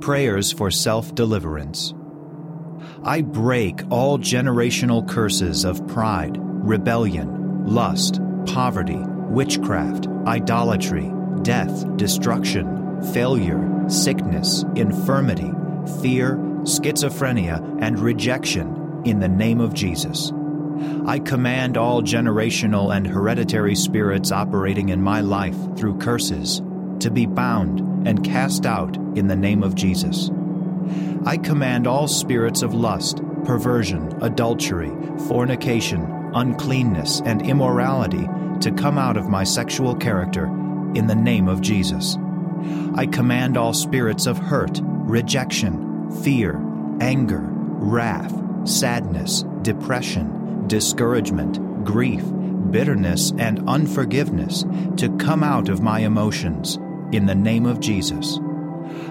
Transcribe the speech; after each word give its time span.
Prayers 0.00 0.52
for 0.52 0.70
Self 0.70 1.14
Deliverance. 1.14 1.94
I 3.02 3.22
break 3.22 3.82
all 3.90 4.18
generational 4.18 5.08
curses 5.08 5.64
of 5.64 5.86
pride, 5.86 6.36
rebellion, 6.38 7.66
lust, 7.66 8.20
poverty, 8.46 9.00
witchcraft, 9.00 10.06
idolatry, 10.26 11.12
death, 11.42 11.96
destruction, 11.96 13.02
failure, 13.12 13.84
sickness, 13.88 14.64
infirmity, 14.74 15.50
fear, 16.02 16.36
schizophrenia, 16.62 17.78
and 17.80 17.98
rejection 17.98 19.02
in 19.04 19.18
the 19.18 19.28
name 19.28 19.60
of 19.60 19.74
Jesus. 19.74 20.32
I 21.06 21.20
command 21.20 21.76
all 21.76 22.02
generational 22.02 22.94
and 22.94 23.06
hereditary 23.06 23.74
spirits 23.74 24.30
operating 24.30 24.90
in 24.90 25.00
my 25.00 25.20
life 25.20 25.56
through 25.76 25.98
curses 25.98 26.60
to 27.00 27.10
be 27.10 27.26
bound 27.26 27.95
and 28.06 28.24
cast 28.24 28.64
out 28.64 28.96
in 29.16 29.26
the 29.26 29.36
name 29.36 29.62
of 29.62 29.74
Jesus. 29.74 30.30
I 31.26 31.36
command 31.36 31.88
all 31.88 32.06
spirits 32.06 32.62
of 32.62 32.72
lust, 32.72 33.20
perversion, 33.44 34.16
adultery, 34.22 34.92
fornication, 35.26 36.30
uncleanness, 36.32 37.20
and 37.24 37.42
immorality 37.42 38.28
to 38.60 38.70
come 38.70 38.96
out 38.96 39.16
of 39.16 39.28
my 39.28 39.42
sexual 39.42 39.96
character 39.96 40.46
in 40.94 41.08
the 41.08 41.16
name 41.16 41.48
of 41.48 41.60
Jesus. 41.60 42.16
I 42.94 43.06
command 43.06 43.56
all 43.56 43.74
spirits 43.74 44.26
of 44.26 44.38
hurt, 44.38 44.80
rejection, 44.82 46.10
fear, 46.22 46.62
anger, 47.00 47.42
wrath, 47.42 48.34
sadness, 48.68 49.44
depression, 49.62 50.68
discouragement, 50.68 51.84
grief, 51.84 52.22
bitterness, 52.70 53.32
and 53.36 53.68
unforgiveness 53.68 54.64
to 54.96 55.16
come 55.18 55.42
out 55.42 55.68
of 55.68 55.82
my 55.82 56.00
emotions 56.00 56.78
in 57.12 57.26
the 57.26 57.34
name 57.34 57.66
of 57.66 57.80
Jesus. 57.80 58.38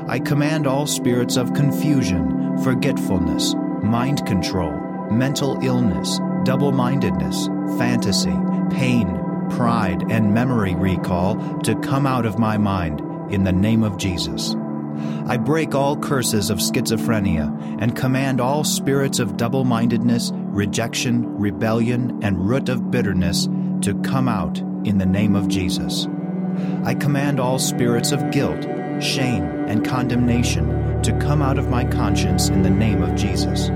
I 0.08 0.20
command 0.20 0.68
all 0.68 0.88
spirits 0.88 1.38
of 1.38 1.54
confusion, 1.54 2.58
forgetfulness, 2.64 3.56
mind 3.84 4.26
control, 4.26 4.72
mental 5.12 5.60
illness, 5.64 6.20
double 6.44 6.72
mindedness, 6.72 7.48
fantasy, 7.78 8.36
pain, 8.72 9.20
pride, 9.50 10.04
and 10.12 10.34
memory 10.34 10.76
recall 10.76 11.60
to 11.60 11.76
come 11.80 12.06
out 12.06 12.26
of 12.26 12.40
my 12.40 12.58
mind 12.58 13.02
in 13.32 13.44
the 13.44 13.52
name 13.52 13.84
of 13.84 13.98
Jesus. 13.98 14.56
I 15.28 15.38
break 15.38 15.76
all 15.76 15.98
curses 15.98 16.50
of 16.50 16.60
schizophrenia 16.60 17.82
and 17.82 17.96
command 17.96 18.40
all 18.40 18.64
spirits 18.64 19.20
of 19.20 19.38
double 19.38 19.64
mindedness, 19.64 20.32
rejection, 20.34 21.38
rebellion, 21.38 22.20
and 22.24 22.48
root 22.48 22.70
of 22.70 22.92
bitterness 22.92 23.48
to 23.82 24.00
come 24.04 24.30
out 24.30 24.60
in 24.86 24.98
the 24.98 25.06
name 25.06 25.36
of 25.36 25.48
Jesus. 25.48 26.08
I 26.84 26.94
command 26.94 27.40
all 27.40 27.60
spirits 27.60 28.12
of 28.12 28.32
guilt, 28.32 28.64
shame, 29.02 29.44
and 29.68 29.86
condemnation 29.86 31.02
to 31.04 31.18
come 31.20 31.42
out 31.42 31.58
of 31.58 31.70
my 31.70 31.84
conscience 31.86 32.50
in 32.50 32.62
the 32.62 32.70
name 32.70 33.02
of 33.02 33.16
Jesus. 33.16 33.70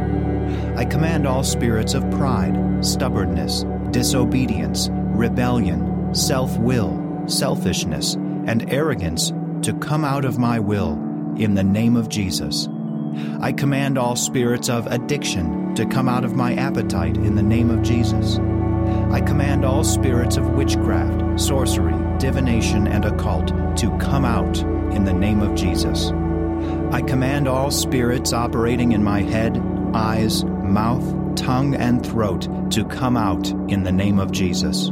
I 0.75 0.85
command 0.85 1.27
all 1.27 1.43
spirits 1.43 1.93
of 1.93 2.09
pride, 2.11 2.83
stubbornness, 2.85 3.65
disobedience, 3.91 4.89
rebellion, 4.91 6.13
self 6.13 6.57
will, 6.57 7.23
selfishness, 7.27 8.15
and 8.15 8.71
arrogance 8.71 9.31
to 9.61 9.73
come 9.79 10.05
out 10.05 10.25
of 10.25 10.37
my 10.37 10.59
will 10.59 10.93
in 11.37 11.55
the 11.55 11.63
name 11.63 11.95
of 11.95 12.09
Jesus. 12.09 12.67
I 13.41 13.51
command 13.51 13.97
all 13.97 14.15
spirits 14.15 14.69
of 14.69 14.87
addiction 14.87 15.75
to 15.75 15.85
come 15.85 16.09
out 16.09 16.23
of 16.23 16.35
my 16.35 16.53
appetite 16.55 17.17
in 17.17 17.35
the 17.35 17.43
name 17.43 17.69
of 17.69 17.81
Jesus. 17.81 18.37
I 19.11 19.21
command 19.21 19.65
all 19.65 19.83
spirits 19.83 20.37
of 20.37 20.49
witchcraft, 20.51 21.39
sorcery, 21.39 21.93
divination, 22.19 22.87
and 22.87 23.05
occult 23.05 23.47
to 23.77 23.97
come 23.97 24.25
out 24.25 24.59
in 24.93 25.05
the 25.05 25.13
name 25.13 25.41
of 25.41 25.55
Jesus. 25.55 26.11
I 26.91 27.01
command 27.01 27.47
all 27.47 27.71
spirits 27.71 28.33
operating 28.33 28.91
in 28.91 29.03
my 29.03 29.21
head, 29.21 29.57
eyes, 29.93 30.43
mouth, 30.43 31.35
tongue, 31.35 31.75
and 31.75 32.05
throat 32.05 32.47
to 32.71 32.85
come 32.85 33.15
out 33.15 33.49
in 33.49 33.83
the 33.83 33.91
name 33.91 34.19
of 34.19 34.31
Jesus. 34.31 34.91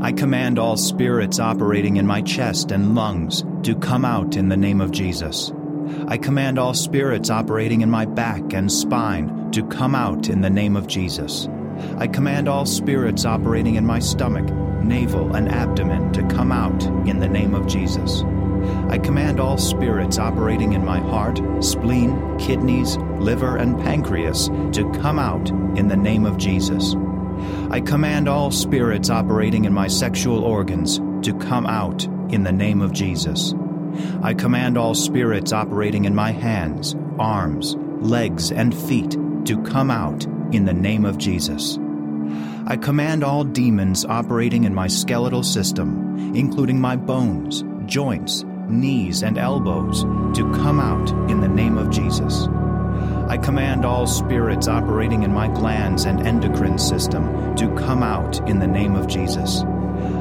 I 0.00 0.12
command 0.12 0.58
all 0.58 0.76
spirits 0.76 1.38
operating 1.38 1.96
in 1.96 2.06
my 2.06 2.22
chest 2.22 2.72
and 2.72 2.94
lungs 2.94 3.44
to 3.62 3.74
come 3.76 4.04
out 4.04 4.36
in 4.36 4.48
the 4.48 4.56
name 4.56 4.80
of 4.80 4.90
Jesus. 4.90 5.52
I 6.08 6.18
command 6.18 6.58
all 6.58 6.74
spirits 6.74 7.30
operating 7.30 7.80
in 7.80 7.90
my 7.90 8.04
back 8.04 8.52
and 8.52 8.70
spine 8.70 9.50
to 9.52 9.64
come 9.66 9.94
out 9.94 10.28
in 10.28 10.40
the 10.40 10.50
name 10.50 10.76
of 10.76 10.86
Jesus. 10.86 11.48
I 11.98 12.06
command 12.06 12.48
all 12.48 12.66
spirits 12.66 13.24
operating 13.24 13.76
in 13.76 13.86
my 13.86 13.98
stomach, 13.98 14.48
navel, 14.82 15.34
and 15.34 15.48
abdomen 15.48 16.12
to 16.12 16.26
come 16.28 16.52
out 16.52 16.82
in 17.06 17.18
the 17.18 17.28
name 17.28 17.54
of 17.54 17.66
Jesus. 17.66 18.22
I 18.88 18.98
command 18.98 19.40
all 19.40 19.58
spirits 19.58 20.18
operating 20.18 20.72
in 20.72 20.84
my 20.84 21.00
heart, 21.00 21.40
spleen, 21.60 22.38
kidneys, 22.38 22.96
liver, 23.18 23.56
and 23.56 23.78
pancreas 23.80 24.48
to 24.72 24.90
come 25.00 25.18
out 25.18 25.50
in 25.50 25.88
the 25.88 25.96
name 25.96 26.26
of 26.26 26.38
Jesus. 26.38 26.94
I 27.70 27.80
command 27.80 28.28
all 28.28 28.50
spirits 28.50 29.10
operating 29.10 29.64
in 29.64 29.72
my 29.72 29.88
sexual 29.88 30.44
organs 30.44 30.98
to 31.22 31.36
come 31.40 31.66
out 31.66 32.04
in 32.32 32.44
the 32.44 32.52
name 32.52 32.80
of 32.80 32.92
Jesus. 32.92 33.54
I 34.22 34.34
command 34.34 34.78
all 34.78 34.94
spirits 34.94 35.52
operating 35.52 36.04
in 36.04 36.14
my 36.14 36.30
hands, 36.30 36.94
arms, 37.18 37.76
legs, 38.00 38.52
and 38.52 38.74
feet 38.74 39.16
to 39.46 39.62
come 39.64 39.90
out 39.90 40.26
in 40.52 40.64
the 40.64 40.74
name 40.74 41.04
of 41.04 41.18
Jesus. 41.18 41.78
I 42.66 42.76
command 42.76 43.24
all 43.24 43.44
demons 43.44 44.04
operating 44.04 44.64
in 44.64 44.74
my 44.74 44.86
skeletal 44.86 45.42
system, 45.42 46.34
including 46.34 46.80
my 46.80 46.96
bones, 46.96 47.64
joints, 47.86 48.44
knees, 48.68 49.22
and 49.22 49.38
elbows, 49.38 50.02
to 50.36 50.52
come 50.54 50.78
out 50.78 51.10
in 51.30 51.40
the 51.40 51.48
name 51.48 51.76
of 51.76 51.90
Jesus. 51.90 52.46
I 53.28 53.38
command 53.38 53.84
all 53.84 54.06
spirits 54.06 54.68
operating 54.68 55.22
in 55.22 55.32
my 55.32 55.48
glands 55.48 56.04
and 56.04 56.26
endocrine 56.26 56.78
system 56.78 57.54
to 57.56 57.74
come 57.74 58.02
out 58.02 58.46
in 58.48 58.58
the 58.58 58.66
name 58.66 58.94
of 58.94 59.06
Jesus. 59.06 59.62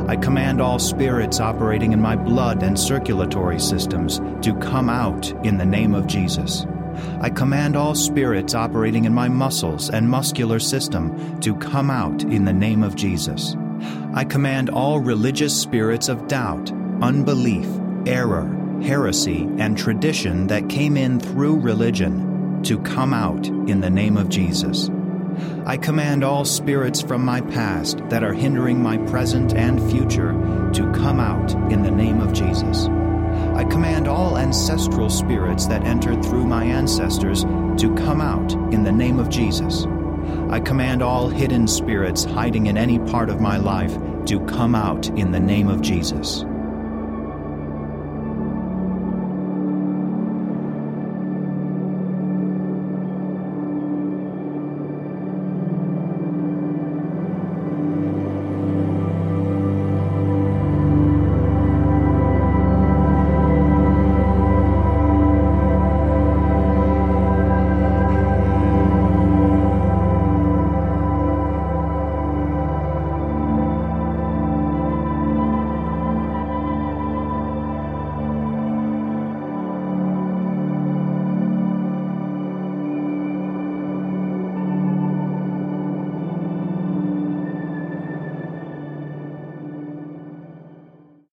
I 0.08 0.16
command 0.16 0.62
all 0.62 0.80
spirits 0.80 1.40
operating 1.40 1.91
in 1.91 2.02
my 2.02 2.16
blood 2.16 2.64
and 2.64 2.80
circulatory 2.80 3.59
systems 3.59 4.20
to 4.41 4.58
come 4.62 4.90
out 4.90 5.31
in 5.46 5.58
the 5.58 5.66
name 5.66 5.94
of 5.94 6.08
Jesus. 6.08 6.66
I 7.19 7.29
command 7.29 7.75
all 7.75 7.96
spirits 7.96 8.53
operating 8.53 9.06
in 9.06 9.13
my 9.13 9.28
muscles 9.28 9.90
and 9.90 10.09
muscular 10.09 10.59
system 10.59 11.40
to 11.41 11.56
come 11.56 11.90
out 11.90 12.24
in 12.24 12.46
the 12.46 12.53
name 12.53 12.84
of 12.84 12.96
Jesus. 12.96 13.56
I 14.13 14.25
command 14.25 14.69
all 14.69 15.00
religious 15.00 15.59
spirits 15.59 16.09
of 16.09 16.28
doubt, 16.28 16.72
unbelief, 17.02 17.68
error, 18.06 18.47
heresy, 18.81 19.47
and 19.57 19.78
tradition 19.78 20.47
that 20.47 20.69
came 20.69 20.97
in 20.97 21.19
through 21.19 21.59
religion 21.59 22.62
to 22.63 22.79
come 22.79 23.13
out 23.13 23.47
in 23.47 23.81
the 23.81 23.90
name 23.90 24.18
of 24.18 24.29
Jesus. 24.29 24.90
I 25.66 25.78
command 25.78 26.23
all 26.23 26.46
spirits 26.46 27.02
from 27.02 27.23
my 27.23 27.41
past 27.41 28.00
that 28.09 28.23
are 28.23 28.34
hindering 28.34 28.81
my 28.81 28.97
present 28.97 29.53
and 29.53 29.81
future 29.91 30.34
to 30.73 30.91
come 30.94 31.19
out 31.19 31.53
in 31.72 31.84
the 31.84 31.91
name 31.91 32.19
of 32.19 32.34
Jesus. 32.34 32.88
Ancestral 34.41 35.12
spirits 35.12 35.68
that 35.68 35.84
entered 35.84 36.25
through 36.25 36.47
my 36.47 36.63
ancestors 36.63 37.44
to 37.44 37.94
come 37.96 38.19
out 38.19 38.52
in 38.74 38.84
the 38.84 38.91
name 38.91 39.19
of 39.19 39.29
Jesus. 39.29 39.85
I 40.50 40.59
command 40.59 41.03
all 41.03 41.29
hidden 41.29 41.68
spirits 41.68 42.24
hiding 42.24 42.66
in 42.66 42.75
any 42.75 42.97
part 42.97 43.29
of 43.29 43.40
my 43.40 43.57
life 43.57 43.96
to 44.25 44.44
come 44.47 44.74
out 44.74 45.07
in 45.09 45.31
the 45.31 45.40
name 45.40 45.69
of 45.69 45.81
Jesus. 45.81 46.44